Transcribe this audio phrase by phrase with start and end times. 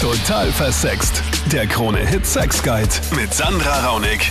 [0.00, 1.22] Total versext.
[1.50, 4.30] Der Krone-Hit Sex Guide mit Sandra Raunig.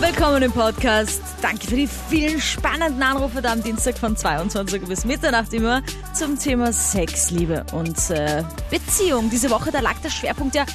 [0.00, 1.22] Willkommen im Podcast.
[1.40, 6.38] Danke für die vielen spannenden Anrufe da am Dienstag von 22 bis Mitternacht immer zum
[6.38, 9.30] Thema Sex, Liebe und äh, Beziehung.
[9.30, 10.66] Diese Woche, da lag der Schwerpunkt ja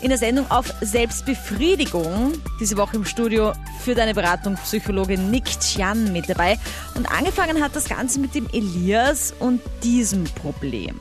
[0.00, 2.32] in der Sendung auf Selbstbefriedigung.
[2.60, 6.58] Diese Woche im Studio für deine Beratung Psychologe Nick Chian mit dabei.
[6.94, 10.98] Und angefangen hat das Ganze mit dem Elias und diesem Problem.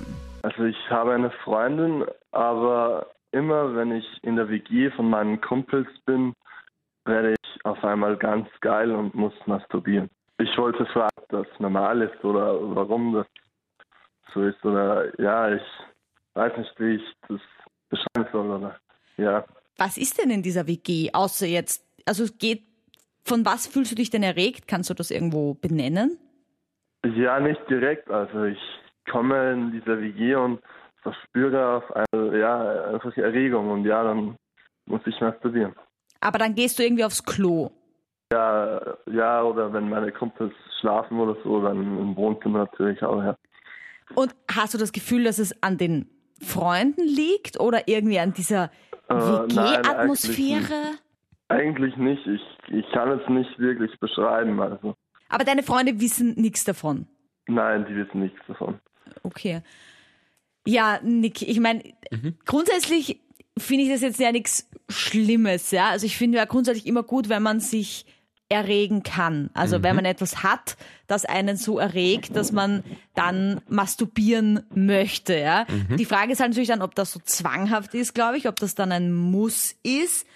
[0.53, 5.87] Also ich habe eine Freundin, aber immer wenn ich in der WG von meinen Kumpels
[6.05, 6.33] bin,
[7.05, 10.09] werde ich auf einmal ganz geil und muss masturbieren.
[10.37, 13.27] Ich wollte fragen, ob das normal ist oder warum das
[14.33, 15.61] so ist oder ja, ich
[16.35, 17.41] weiß nicht, wie ich das
[17.89, 18.79] beschreiben soll oder
[19.17, 19.45] ja.
[19.77, 22.63] Was ist denn in dieser WG, außer jetzt, also es geht,
[23.23, 24.67] von was fühlst du dich denn erregt?
[24.67, 26.19] Kannst du das irgendwo benennen?
[27.15, 28.09] Ja, nicht direkt.
[28.09, 28.59] Also ich
[29.09, 30.59] komme in dieser WG und
[31.01, 34.35] verspüre auf eine, ja, einfach Erregung und ja, dann
[34.85, 35.73] muss ich masturbieren.
[36.21, 37.69] Aber dann gehst du irgendwie aufs Klo.
[38.31, 43.35] Ja, ja, oder wenn meine Kumpels schlafen oder so, dann im Wohnzimmer natürlich auch, ja.
[44.15, 46.09] Und hast du das Gefühl, dass es an den
[46.41, 48.65] Freunden liegt oder irgendwie an dieser
[49.09, 50.95] Äh, nein, WG-Atmosphäre?
[51.49, 52.25] Eigentlich nicht.
[52.25, 54.59] Ich, ich kann es nicht wirklich beschreiben.
[54.61, 54.95] Also
[55.29, 57.07] Aber deine Freunde wissen nichts davon.
[57.47, 58.79] nein, die wissen nichts davon.
[59.35, 59.61] Okay.
[60.65, 61.83] Ja, Nick, ich meine,
[62.45, 63.19] grundsätzlich
[63.57, 65.89] finde ich das jetzt ja nichts Schlimmes, ja.
[65.89, 68.05] Also ich finde ja grundsätzlich immer gut, wenn man sich
[68.49, 69.49] erregen kann.
[69.53, 72.83] Also wenn man etwas hat, das einen so erregt, dass man
[73.15, 75.65] dann masturbieren möchte, ja.
[75.97, 78.75] Die Frage ist halt natürlich dann, ob das so zwanghaft ist, glaube ich, ob das
[78.75, 80.27] dann ein Muss ist.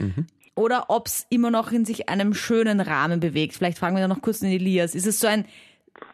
[0.55, 3.53] Oder ob es immer noch in sich einem schönen Rahmen bewegt.
[3.53, 4.95] Vielleicht fragen wir da noch kurz den Elias.
[4.95, 5.45] Ist es so ein,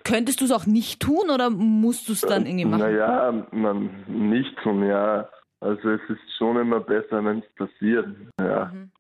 [0.04, 2.82] könntest du es auch nicht tun oder musst du es dann irgendwie machen?
[2.82, 5.28] Naja, man nicht tun, ja.
[5.60, 8.08] Also es ist schon immer besser, wenn es passiert.
[8.40, 8.66] Ja.
[8.66, 8.92] Mhm.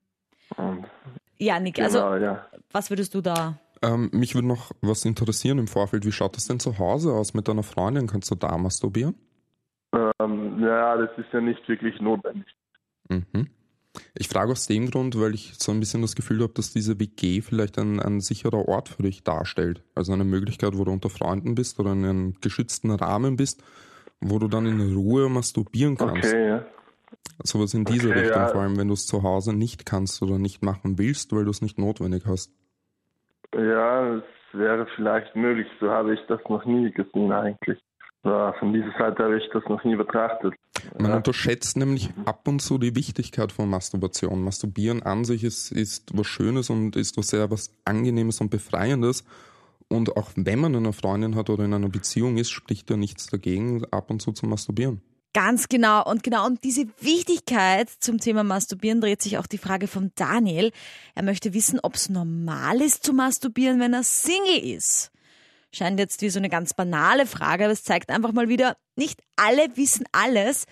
[0.58, 0.86] Und,
[1.38, 2.45] Ja, Nick, genau, also ja.
[2.72, 3.58] was würdest du da?
[3.81, 6.05] Ähm, mich würde noch was interessieren im Vorfeld.
[6.05, 8.08] Wie schaut das denn zu Hause aus mit deiner Freundin?
[8.08, 9.16] Kannst du da masturbieren?
[9.93, 12.48] Ähm, ja, das ist ja nicht wirklich notwendig.
[13.10, 13.49] Mhm.
[14.15, 16.99] Ich frage aus dem Grund, weil ich so ein bisschen das Gefühl habe, dass diese
[16.99, 19.83] WG vielleicht ein, ein sicherer Ort für dich darstellt.
[19.95, 23.64] Also eine Möglichkeit, wo du unter Freunden bist oder in einem geschützten Rahmen bist,
[24.20, 26.27] wo du dann in Ruhe masturbieren kannst.
[26.27, 26.65] Okay, ja.
[27.43, 28.48] Sowas in diese Okay, Richtung, ja.
[28.48, 31.52] vor allem wenn du es zu Hause nicht kannst oder nicht machen willst, weil du
[31.52, 32.52] es nicht notwendig hast.
[33.54, 34.23] Ja, es
[34.54, 35.67] wäre vielleicht möglich.
[35.80, 37.80] So habe ich das noch nie gesehen eigentlich.
[38.23, 40.54] Ja, von dieser Seite habe ich das noch nie betrachtet.
[40.98, 41.17] Man Ja.
[41.17, 44.42] unterschätzt nämlich ab und zu die Wichtigkeit von Masturbation.
[44.44, 49.23] Masturbieren an sich ist, ist was Schönes und ist was sehr was Angenehmes und Befreiendes.
[49.89, 53.27] Und auch wenn man eine Freundin hat oder in einer Beziehung ist, spricht da nichts
[53.27, 55.02] dagegen, ab und zu zu masturbieren.
[55.33, 56.04] Ganz genau.
[56.10, 60.72] Und genau um diese Wichtigkeit zum Thema Masturbieren dreht sich auch die Frage von Daniel.
[61.16, 65.11] Er möchte wissen, ob es normal ist zu masturbieren, wenn er Single ist.
[65.73, 69.22] Scheint jetzt wie so eine ganz banale Frage, aber es zeigt einfach mal wieder, nicht
[69.36, 70.66] alle wissen alles.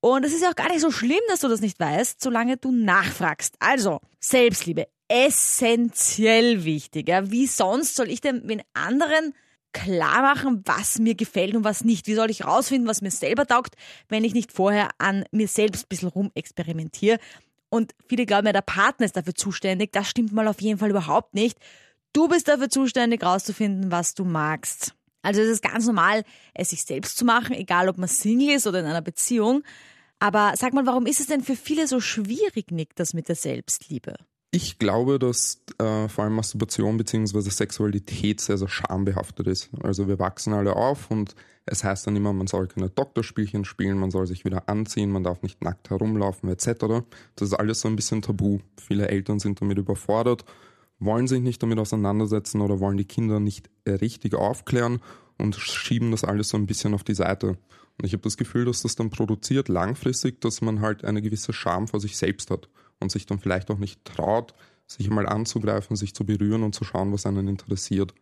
[0.00, 2.56] Und es ist ja auch gar nicht so schlimm, dass du das nicht weißt, solange
[2.56, 3.56] du nachfragst.
[3.58, 7.08] Also, Selbstliebe, essentiell wichtig.
[7.08, 7.30] Ja?
[7.30, 9.34] Wie sonst soll ich denn den anderen
[9.72, 12.06] klar machen, was mir gefällt und was nicht?
[12.06, 13.74] Wie soll ich rausfinden, was mir selber taugt,
[14.08, 17.18] wenn ich nicht vorher an mir selbst ein bisschen rumexperimentiere?
[17.70, 19.92] Und viele glauben ja, der Partner ist dafür zuständig.
[19.92, 21.58] Das stimmt mal auf jeden Fall überhaupt nicht.
[22.12, 24.94] Du bist dafür zuständig, rauszufinden, was du magst.
[25.22, 26.24] Also es ist ganz normal,
[26.54, 29.62] es sich selbst zu machen, egal ob man Single ist oder in einer Beziehung.
[30.20, 33.36] Aber sag mal, warum ist es denn für viele so schwierig, Nick, das mit der
[33.36, 34.14] Selbstliebe?
[34.50, 37.40] Ich glaube, dass äh, vor allem Masturbation bzw.
[37.50, 39.68] Sexualität sehr, sehr schambehaftet ist.
[39.82, 41.34] Also wir wachsen alle auf und
[41.66, 45.22] es heißt dann immer, man soll keine Doktorspielchen spielen, man soll sich wieder anziehen, man
[45.22, 47.04] darf nicht nackt herumlaufen etc.
[47.36, 48.60] Das ist alles so ein bisschen tabu.
[48.80, 50.46] Viele Eltern sind damit überfordert,
[50.98, 55.00] wollen sich nicht damit auseinandersetzen oder wollen die Kinder nicht äh, richtig aufklären
[55.38, 57.58] und schieben das alles so ein bisschen auf die Seite.
[57.98, 61.52] Und ich habe das Gefühl, dass das dann produziert langfristig, dass man halt eine gewisse
[61.52, 62.68] Scham vor sich selbst hat
[63.00, 64.54] und sich dann vielleicht auch nicht traut,
[64.86, 68.14] sich mal anzugreifen, sich zu berühren und zu schauen, was einen interessiert.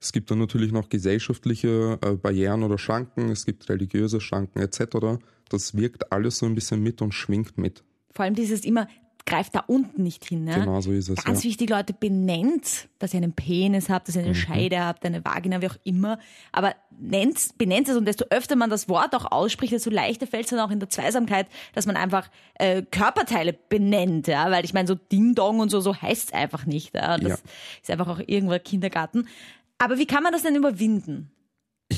[0.00, 5.18] Es gibt dann natürlich noch gesellschaftliche äh, Barrieren oder Schranken, es gibt religiöse Schranken etc.
[5.48, 7.82] Das wirkt alles so ein bisschen mit und schwingt mit.
[8.12, 8.88] Vor allem dieses immer,
[9.28, 10.44] greift da unten nicht hin.
[10.44, 10.54] Ne?
[10.54, 11.22] Genau so ist es.
[11.24, 11.50] Ganz ja.
[11.50, 14.34] wichtig, Leute, benennt, dass ihr einen Penis habt, dass ihr eine Mhm.
[14.34, 16.18] Scheide habt, eine Vagina, wie auch immer.
[16.52, 20.44] Aber nennt, benennt es und desto öfter man das Wort auch ausspricht, desto leichter fällt
[20.44, 24.26] es dann auch in der Zweisamkeit, dass man einfach äh, Körperteile benennt.
[24.26, 24.50] Ja?
[24.50, 26.94] Weil ich meine, so Ding Dong und so, so heißt es einfach nicht.
[26.94, 27.18] Ja?
[27.18, 27.36] Das Ja.
[27.82, 29.28] ist einfach auch irgendwo Kindergarten.
[29.78, 31.30] Aber wie kann man das denn überwinden?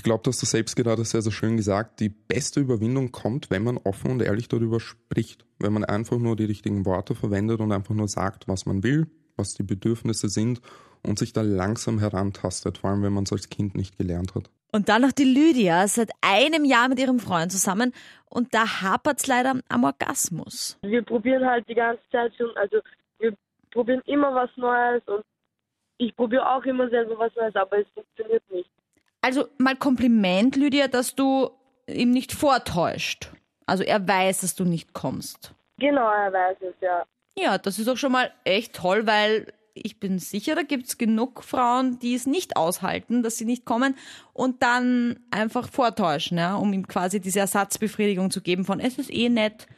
[0.00, 3.62] Ich glaube, dass du selbst gerade sehr, sehr schön gesagt, die beste Überwindung kommt, wenn
[3.62, 5.44] man offen und ehrlich darüber spricht.
[5.58, 9.08] Wenn man einfach nur die richtigen Worte verwendet und einfach nur sagt, was man will,
[9.36, 10.62] was die Bedürfnisse sind
[11.02, 14.48] und sich da langsam herantastet, vor allem wenn man es als Kind nicht gelernt hat.
[14.72, 17.92] Und dann noch die Lydia, seit einem Jahr mit ihrem Freund zusammen
[18.30, 20.78] und da hapert es leider am Orgasmus.
[20.80, 22.80] Wir probieren halt die ganze Zeit schon, also
[23.18, 23.34] wir
[23.70, 25.22] probieren immer was Neues und
[25.98, 28.70] ich probiere auch immer selber was Neues, aber es funktioniert nicht.
[29.30, 31.50] Also mal Kompliment, Lydia, dass du
[31.86, 33.30] ihm nicht vortäuscht.
[33.64, 35.54] Also er weiß, dass du nicht kommst.
[35.78, 37.04] Genau, er weiß es, ja.
[37.36, 40.98] Ja, das ist auch schon mal echt toll, weil ich bin sicher, da gibt es
[40.98, 43.96] genug Frauen, die es nicht aushalten, dass sie nicht kommen
[44.32, 49.14] und dann einfach vortäuschen, ja, um ihm quasi diese Ersatzbefriedigung zu geben von es ist
[49.14, 49.68] eh nett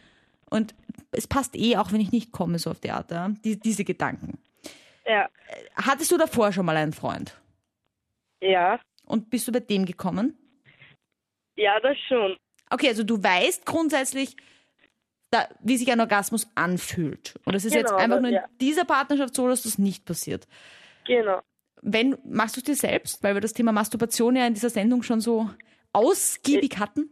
[0.49, 0.75] und
[1.11, 3.85] es passt eh, auch wenn ich nicht komme, so auf die Art, ja, die, diese
[3.85, 4.39] Gedanken.
[5.05, 5.29] Ja.
[5.77, 7.39] Hattest du davor schon mal einen Freund?
[8.41, 8.81] Ja.
[9.07, 10.37] Und bist du bei dem gekommen?
[11.57, 12.37] Ja, das schon.
[12.71, 14.37] Okay, also du weißt grundsätzlich,
[15.31, 17.35] da, wie sich ein Orgasmus anfühlt.
[17.45, 18.45] Und es ist Genau, jetzt einfach nur in ja.
[18.61, 20.47] dieser Partnerschaft so, dass das nicht passiert.
[21.07, 21.41] Genau.
[21.81, 23.23] Wenn, machst du es dir selbst?
[23.23, 25.51] Weil wir das Thema Masturbation ja in dieser Sendung schon so
[25.93, 27.11] ausgiebig hatten.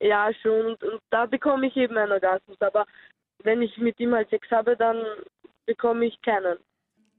[0.00, 0.66] Ja, schon.
[0.66, 2.56] Und, und da bekomme ich eben einen Orgasmus.
[2.60, 2.86] Aber
[3.42, 5.04] wenn ich mit ihm halt Sex habe, dann
[5.66, 6.58] bekomme ich keinen.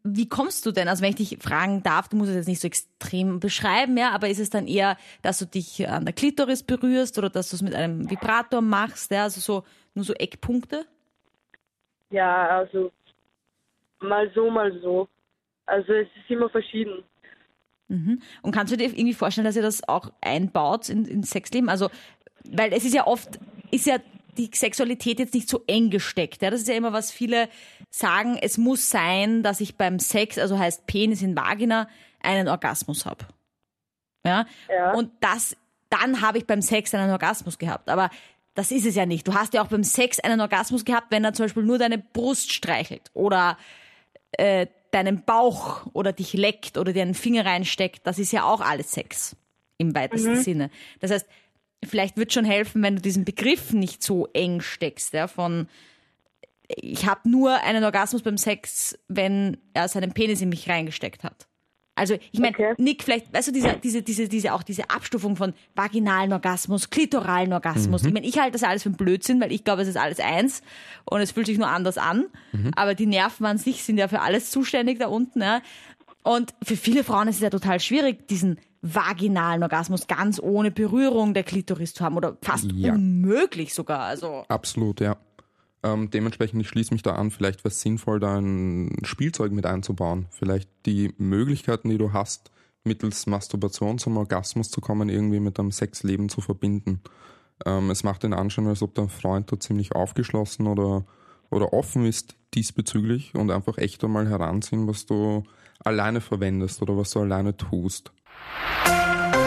[0.04, 0.90] Wie kommst du denn?
[0.90, 4.12] Also wenn ich dich fragen darf, du musst es jetzt nicht so extrem beschreiben, ja,
[4.12, 7.56] aber ist es dann eher, dass du dich an der Klitoris berührst oder dass du
[7.56, 9.64] es mit einem Vibrator machst, ja, also so
[9.94, 10.86] nur so Eckpunkte?
[12.10, 12.92] Ja, also
[14.02, 15.08] mal so, mal so.
[15.66, 17.04] Also es ist immer verschieden.
[17.88, 18.22] Mhm.
[18.42, 21.70] Und kannst du dir irgendwie vorstellen, dass ihr das auch einbaut in, ins Sexleben?
[21.70, 21.90] Also,
[22.44, 23.40] weil es ist ja oft,
[23.72, 23.98] ist ja
[24.38, 26.42] die Sexualität jetzt nicht so eng gesteckt.
[26.42, 26.50] Ja?
[26.50, 27.50] Das ist ja immer, was viele
[27.90, 31.88] sagen, es muss sein, dass ich beim Sex, also heißt Penis in Vagina,
[32.22, 33.26] einen Orgasmus habe.
[34.26, 34.46] Ja?
[34.70, 34.94] Ja.
[34.94, 35.56] Und das,
[35.90, 37.90] dann habe ich beim Sex einen Orgasmus gehabt.
[37.90, 38.10] Aber
[38.54, 39.28] das ist es ja nicht.
[39.28, 41.98] Du hast ja auch beim Sex einen Orgasmus gehabt, wenn er zum Beispiel nur deine
[41.98, 43.58] Brust streichelt oder
[44.34, 48.06] äh, deinen Bauch oder dich leckt oder dir einen Finger reinsteckt.
[48.06, 49.36] Das ist ja auch alles Sex
[49.78, 50.70] im weitesten Sinne.
[51.00, 51.28] Das heißt,
[51.86, 55.68] vielleicht wird schon helfen, wenn du diesen Begriff nicht so eng steckst, ja, von
[56.76, 61.48] ich habe nur einen Orgasmus beim Sex, wenn er seinen Penis in mich reingesteckt hat.
[61.96, 62.74] Also ich meine, Okay.
[62.80, 67.54] Nick, vielleicht, weißt du, diese, diese, diese, diese, auch diese Abstufung von vaginalen Orgasmus, klitoralen
[67.54, 68.04] Orgasmus.
[68.04, 70.20] Ich meine, ich halte das alles für einen Blödsinn, weil ich glaube, es ist alles
[70.20, 70.64] eins
[71.06, 72.26] und es fühlt sich nur anders an.
[72.76, 75.42] Aber die Nerven an sich sind ja für alles zuständig da unten.
[75.42, 75.62] Ja?
[76.24, 81.34] Und für viele Frauen ist es ja total schwierig, diesen vaginalen Orgasmus ganz ohne Berührung
[81.34, 82.94] der Klitoris zu haben oder fast Ja.
[82.94, 84.02] unmöglich sogar.
[84.02, 85.16] Also Absolut, ja.
[85.84, 89.66] Ähm, dementsprechend, ich schließe mich da an, vielleicht wäre es sinnvoll, da ein Spielzeug mit
[89.66, 90.28] einzubauen.
[90.30, 92.52] Vielleicht die Möglichkeiten, die du hast,
[92.84, 97.02] mittels Masturbation zum Orgasmus zu kommen, irgendwie mit deinem Sexleben zu verbinden.
[97.66, 101.06] Ähm, es macht den Anschein, als ob dein Freund da ziemlich aufgeschlossen oder,
[101.50, 105.44] oder offen ist diesbezüglich und einfach echt einmal heranziehen, was du
[105.80, 108.12] alleine verwendest oder was du alleine tust.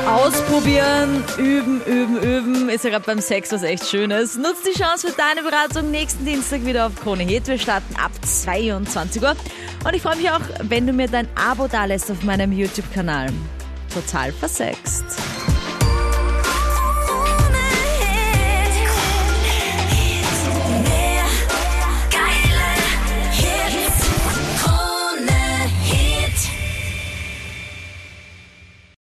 [0.06, 2.69] Ausprobieren, üben, üben, üben.
[2.69, 4.37] Ist ja gerade beim Sex was echt Schönes.
[4.37, 7.49] Nutz die Chance für deine Beratung nächsten Dienstag wieder auf Krone Hit.
[7.49, 9.35] Wir starten ab 22 Uhr.
[9.85, 13.29] Und ich freue mich auch, wenn du mir dein Abo dalässt auf meinem YouTube-Kanal.
[13.93, 15.25] Total versext.